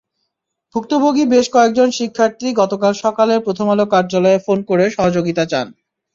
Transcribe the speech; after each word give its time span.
ভুক্তভোগী 0.75 1.23
বেশ 1.33 1.45
কয়েকজন 1.53 1.89
শিক্ষার্থী 1.97 2.47
গতকাল 2.61 2.93
সকালে 3.03 3.33
প্রথম 3.45 3.67
আলো 3.69 3.85
কার্যালয়ে 3.93 4.43
ফোন 4.45 4.59
করে 4.69 4.85
সহযোগিতা 4.95 5.43
চান। 5.51 5.67